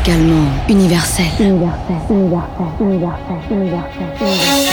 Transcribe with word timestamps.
Musicalement 0.00 0.48
universel. 0.70 1.26
Universel, 1.40 1.96
universel, 2.80 3.36
universel. 3.50 4.69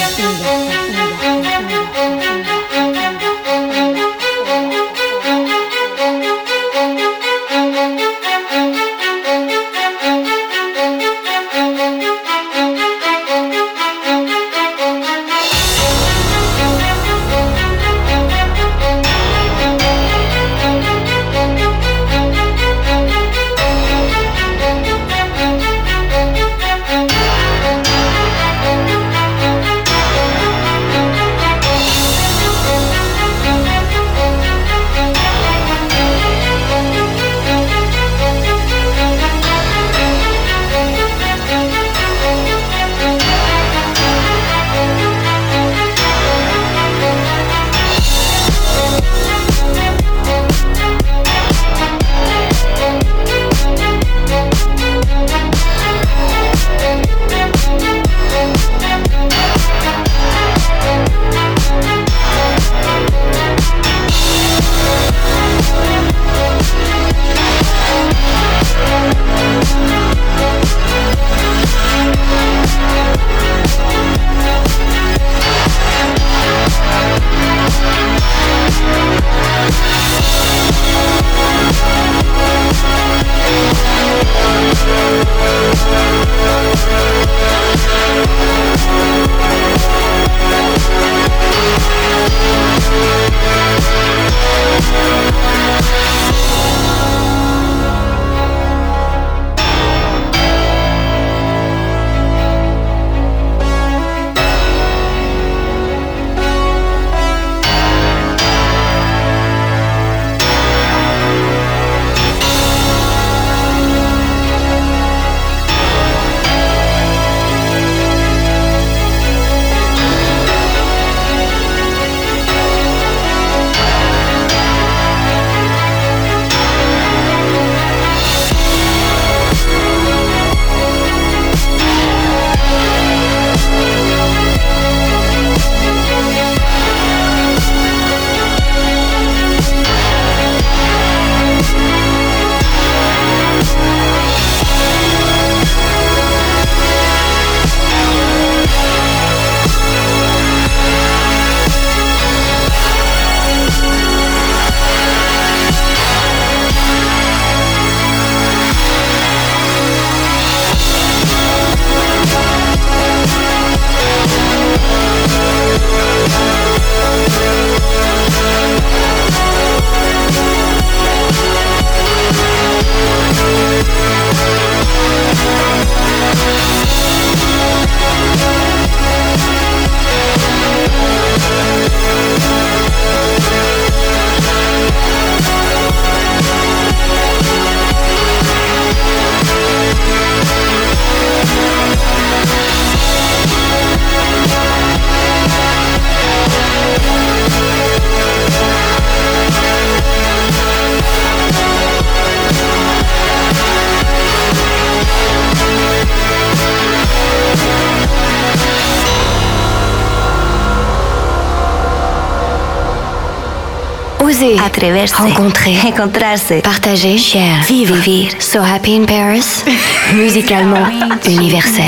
Oser. 214.47 214.63
Atreverse. 214.63 215.13
Rencontrer. 215.21 215.85
Encontrarse. 215.85 216.61
Partager. 216.61 217.17
Share. 217.17 217.63
Vivre. 217.63 217.95
Vivir. 217.95 218.41
So 218.41 218.61
happy 218.61 218.95
in 218.95 219.05
Paris. 219.05 219.63
Musicalement 220.13 221.25
universel. 221.27 221.83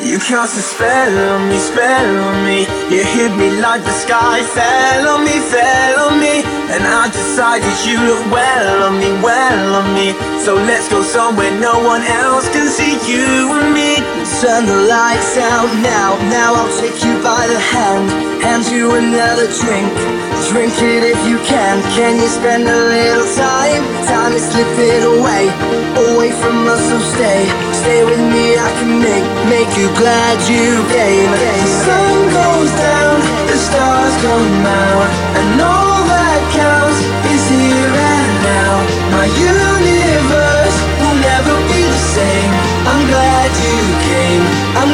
You 0.00 0.18
cast 0.20 0.56
a 0.56 0.62
spell 0.62 1.34
on 1.34 1.48
me, 1.48 1.58
spell 1.58 2.16
on 2.28 2.44
me. 2.46 2.60
You 2.88 3.02
hit 3.02 3.32
me 3.36 3.60
like 3.60 3.82
the 3.82 3.90
sky 3.90 4.42
fell 4.42 5.08
on 5.08 5.24
me, 5.24 5.36
fell 5.52 6.08
on 6.08 6.20
me. 6.20 6.40
And 6.70 6.86
I 6.86 7.10
decided 7.10 7.74
you 7.84 7.98
look 8.06 8.24
well 8.30 8.84
on 8.84 8.98
me, 9.00 9.10
well 9.20 9.74
on 9.74 9.92
me. 9.94 10.14
So 10.38 10.54
let's 10.54 10.88
go 10.88 11.02
somewhere 11.02 11.50
no 11.60 11.74
one 11.82 12.02
else 12.02 12.48
can 12.48 12.68
see 12.68 12.94
you 13.10 13.52
and 13.58 13.74
me. 13.74 14.17
Turn 14.38 14.66
the 14.66 14.86
lights 14.86 15.36
out 15.36 15.66
now, 15.82 16.14
now 16.30 16.54
I'll 16.54 16.70
take 16.78 17.02
you 17.02 17.18
by 17.26 17.48
the 17.50 17.58
hand. 17.58 18.06
Hand 18.40 18.70
you 18.70 18.94
another 18.94 19.50
drink, 19.50 19.90
drink 20.46 20.78
it 20.78 21.02
if 21.02 21.18
you 21.26 21.42
can. 21.42 21.82
Can 21.98 22.22
you 22.22 22.28
spend 22.28 22.62
a 22.62 22.80
little 22.94 23.26
time? 23.34 23.82
Time 24.06 24.32
is 24.38 24.46
slipping 24.46 25.02
away, 25.18 25.50
away 26.14 26.30
from 26.30 26.70
us, 26.70 26.78
so 26.86 26.98
stay. 27.18 27.50
Stay 27.82 28.04
with 28.04 28.22
me, 28.30 28.54
I 28.54 28.70
can 28.78 29.02
make, 29.02 29.26
make 29.50 29.74
you 29.74 29.90
glad 29.98 30.38
you 30.46 30.86
came. 30.94 31.34
The 31.34 31.70
sun 31.82 32.18
goes 32.30 32.70
down, 32.78 33.18
the 33.50 33.58
stars 33.58 34.14
come 34.22 34.66
out, 34.70 35.10
and 35.34 35.60
all 35.60 35.87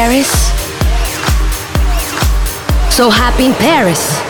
Paris. 0.00 0.30
So 2.90 3.10
happy 3.10 3.44
in 3.44 3.52
Paris. 3.52 4.29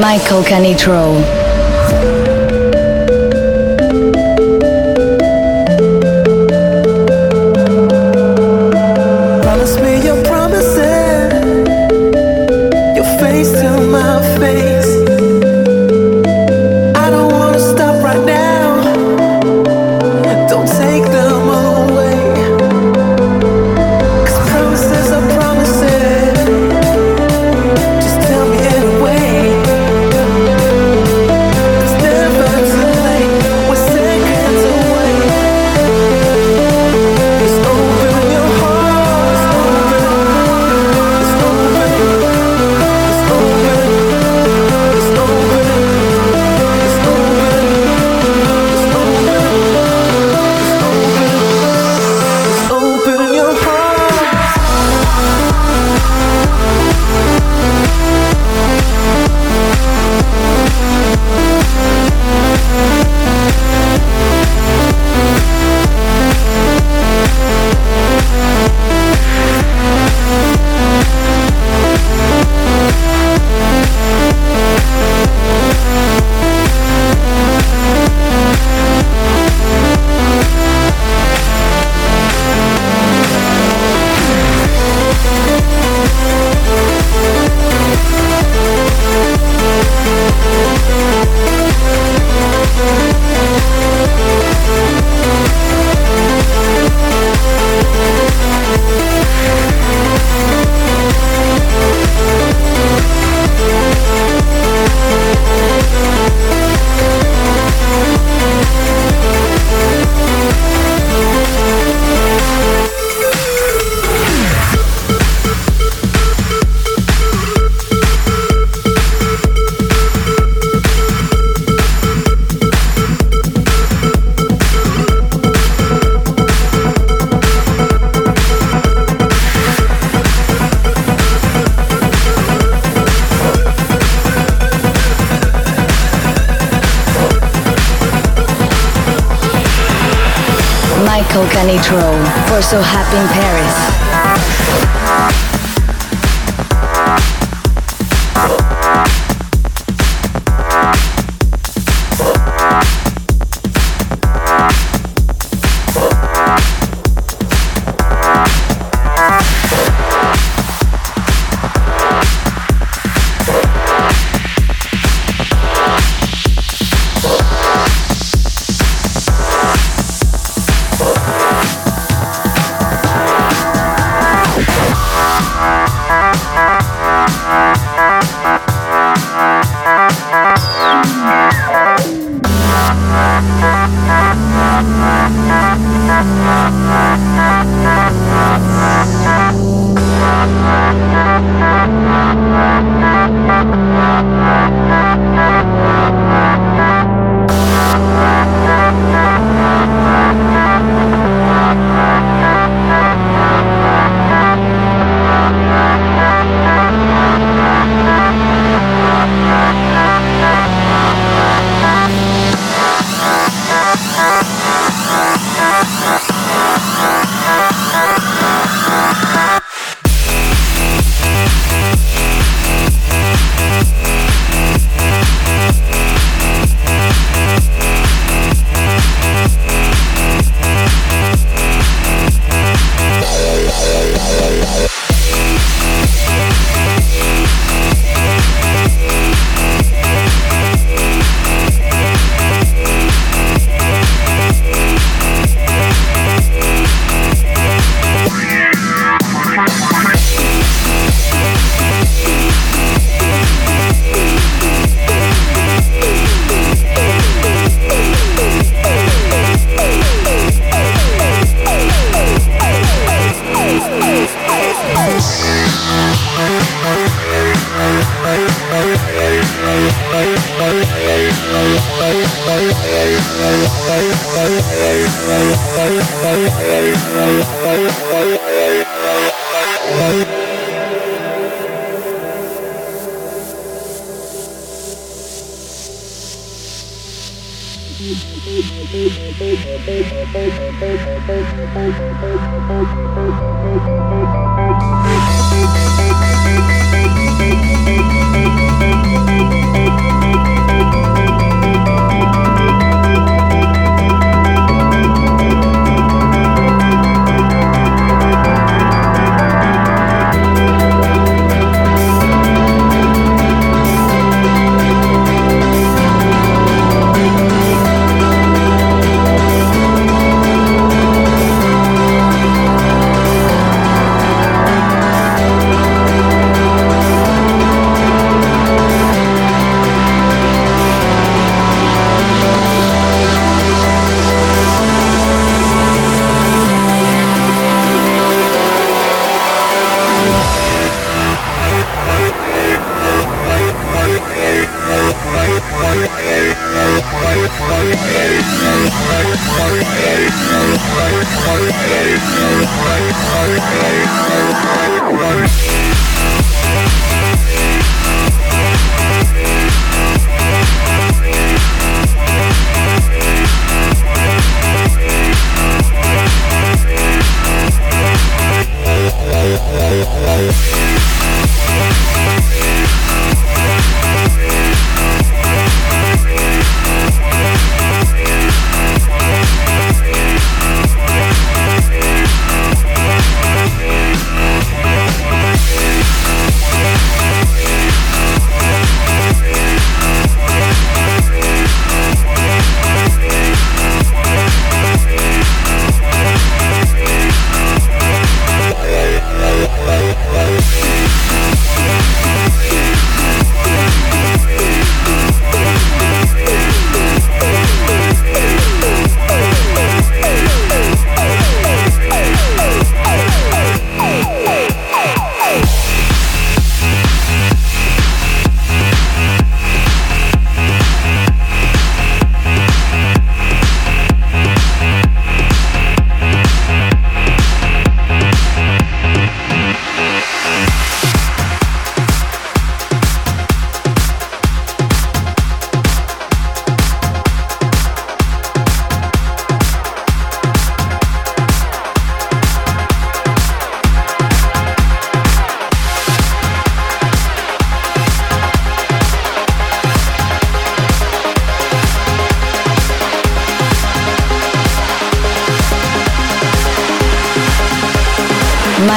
Michael 0.00 0.42
Canitrot. 0.42 1.39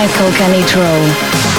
Michael 0.03 0.31
Canitrot. 0.33 1.52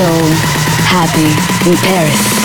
So 0.00 0.06
happy 0.88 1.28
in 1.68 1.76
Paris. 1.76 2.39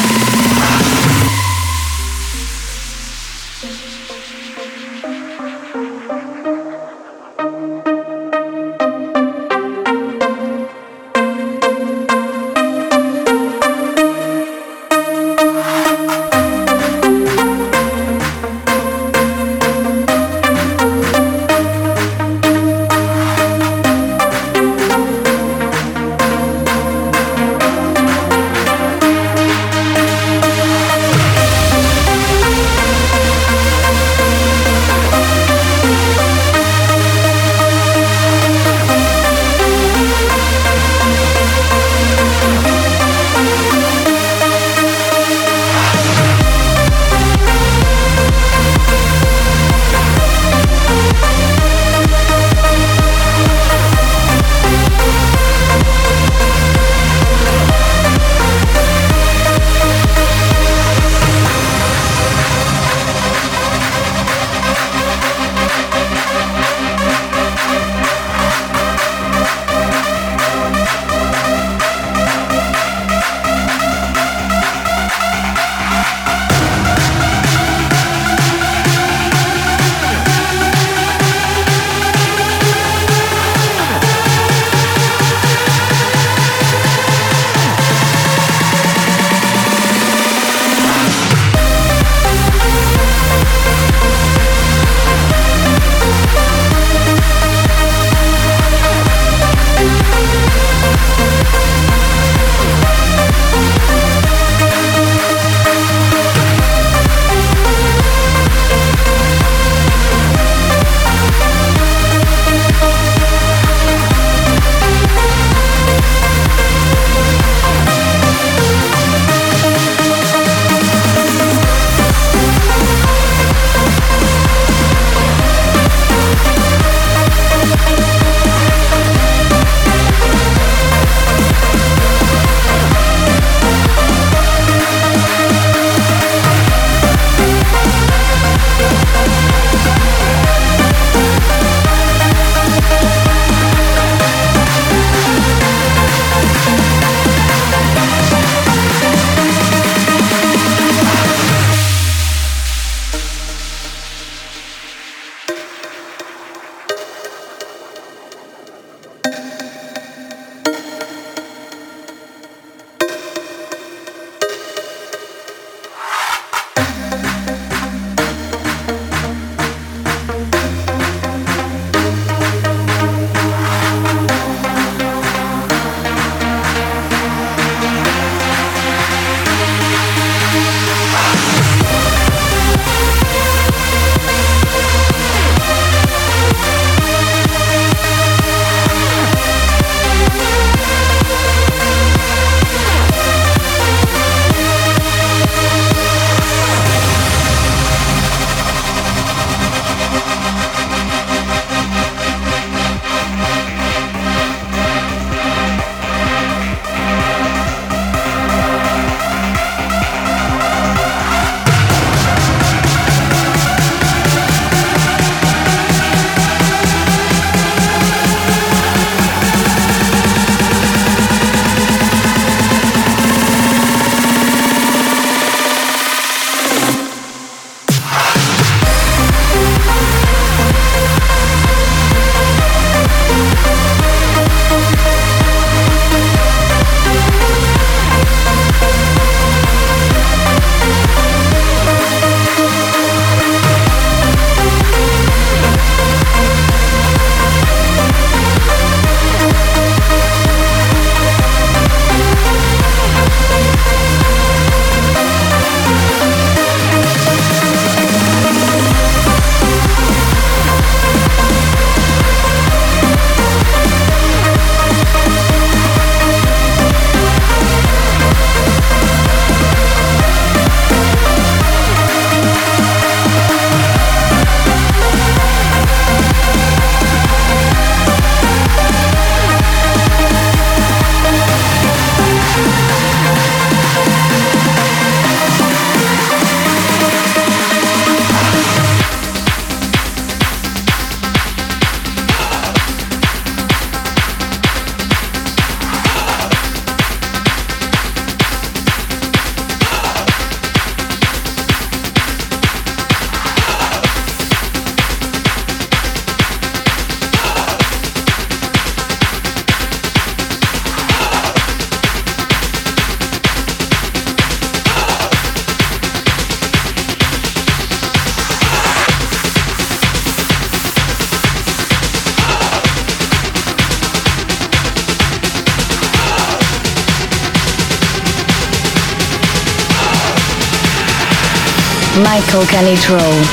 Michael 332.23 332.63
Canitrot 332.63 333.45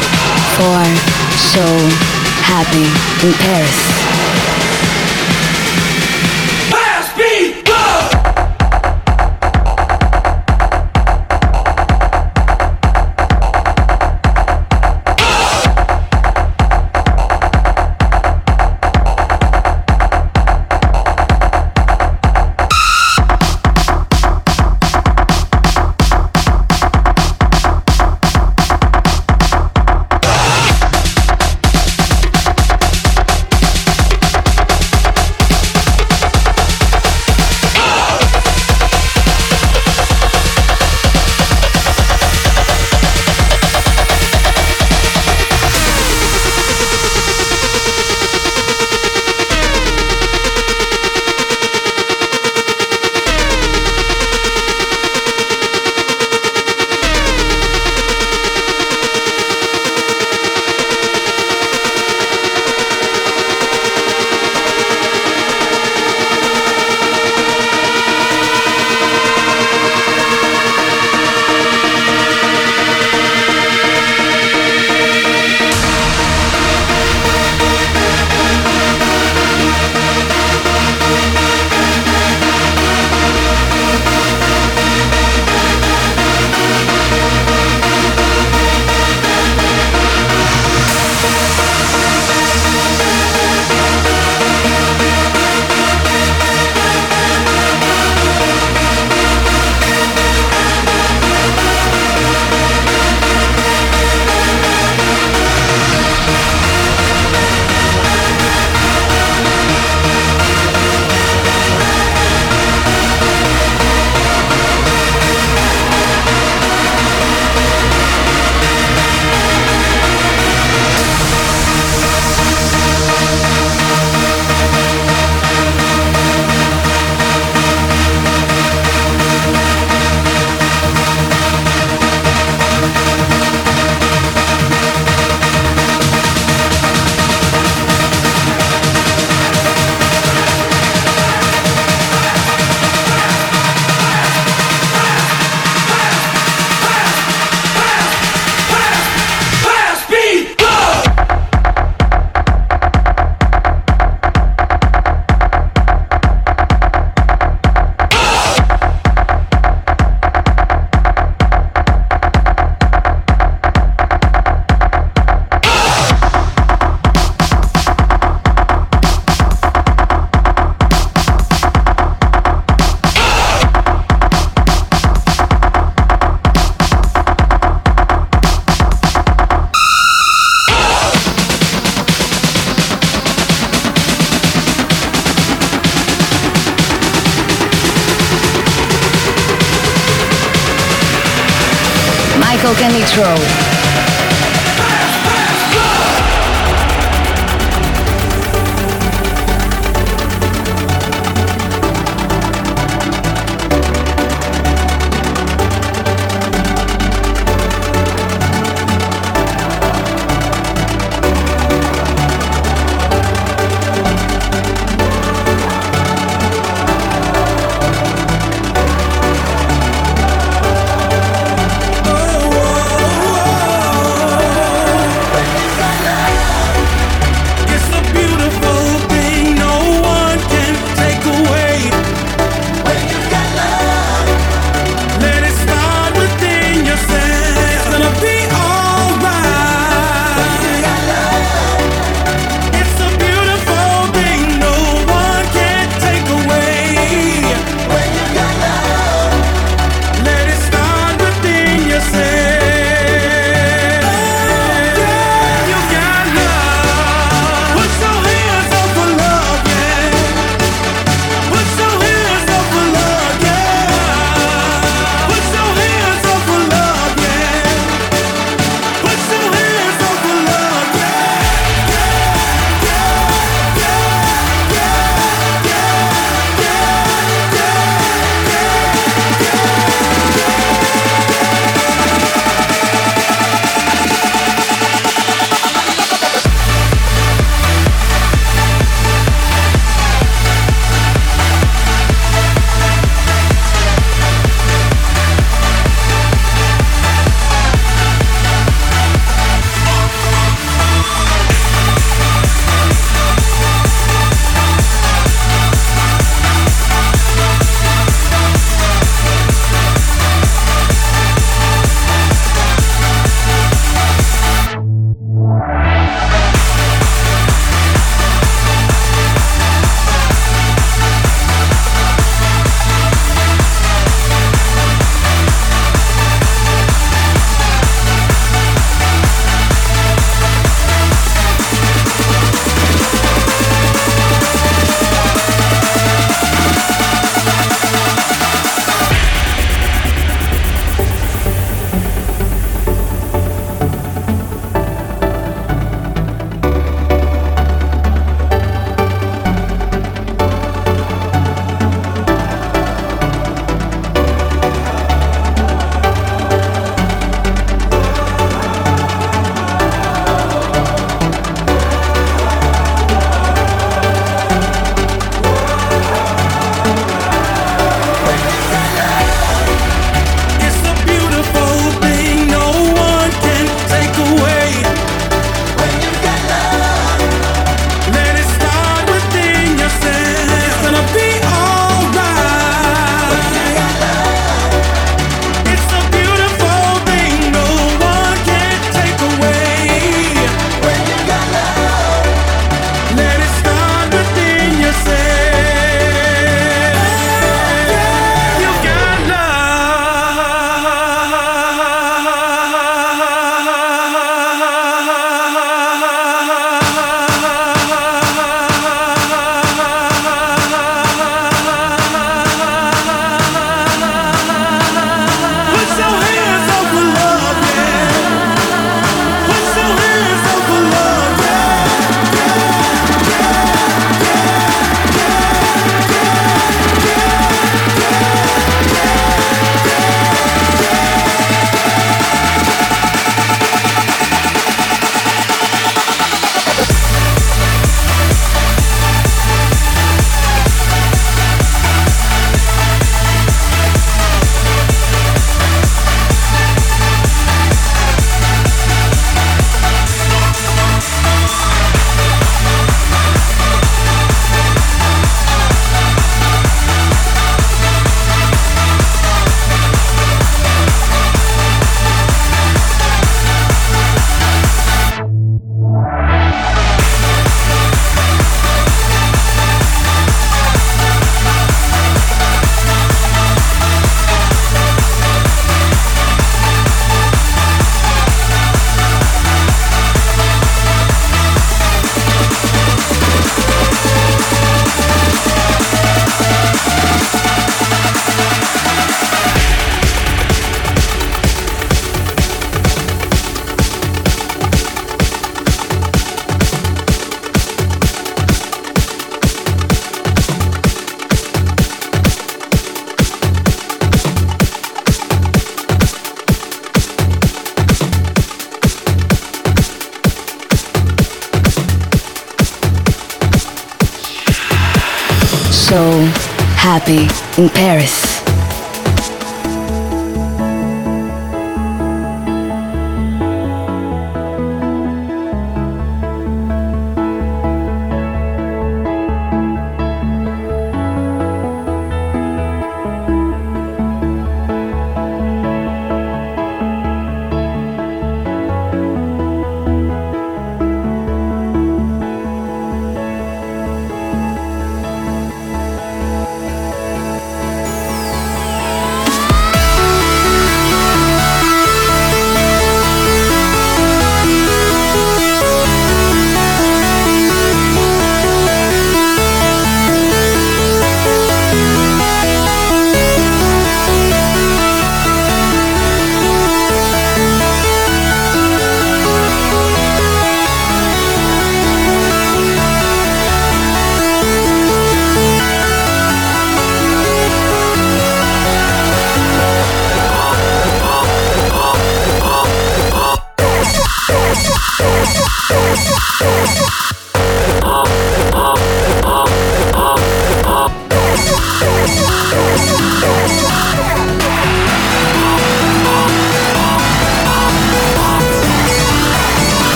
for 0.55 0.85
So 1.37 1.65
Happy 2.45 2.85
in 3.27 3.33
Paris. 3.35 4.02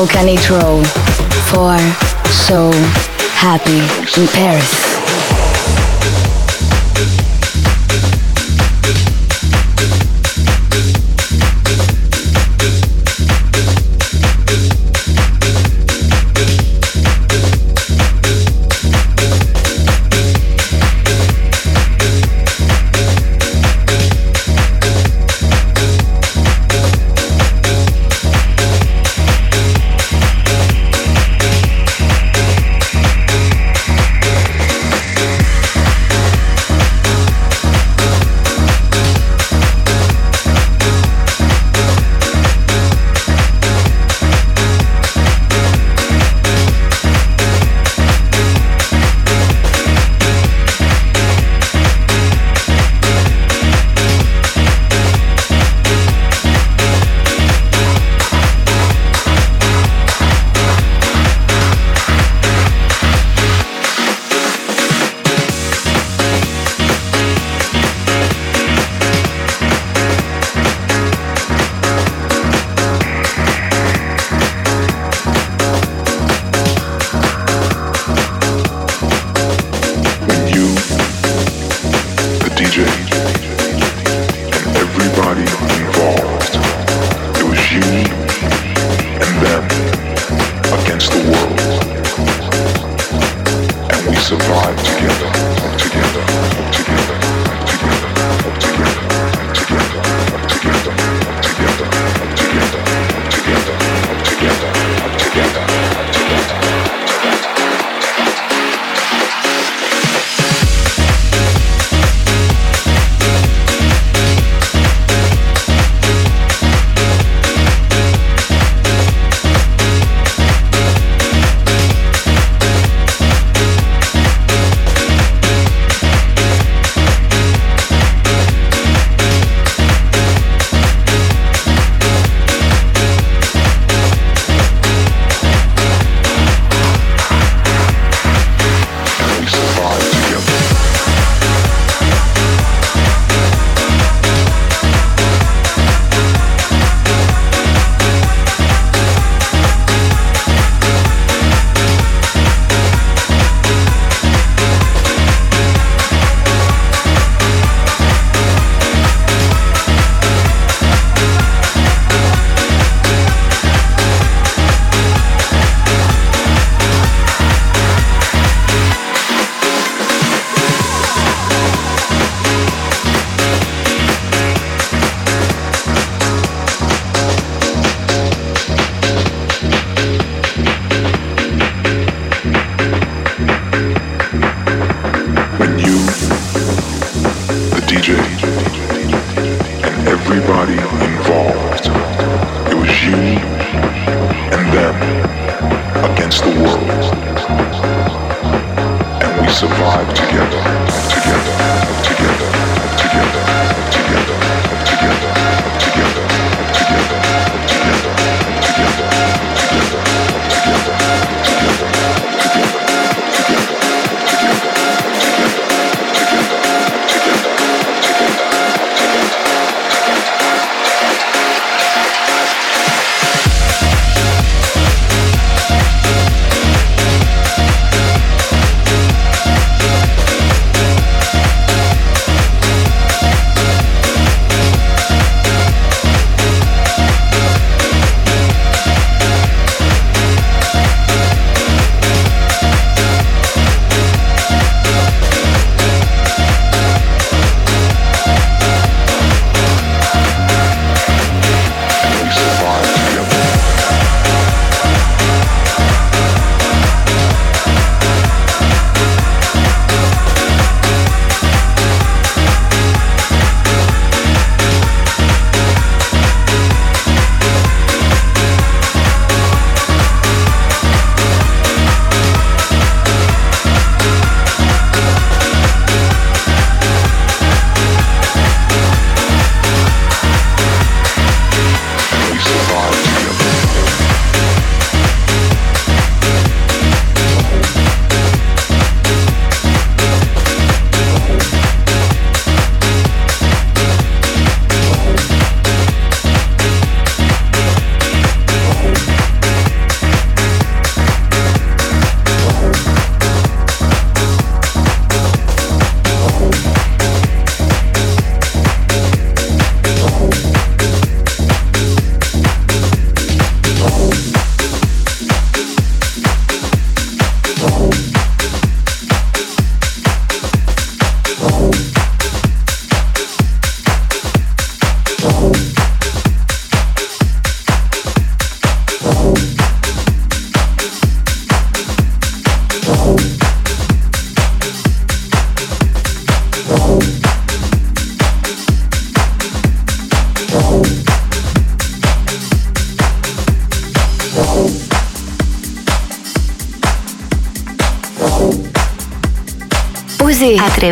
Michael 0.00 0.48
roll 0.50 0.84
for 1.50 1.76
So 2.32 2.70
Happy 3.36 3.80
in 4.20 4.26
Paris. 4.28 5.09